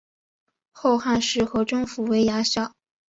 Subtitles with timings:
[0.71, 2.73] 后汉时河中府为牙校。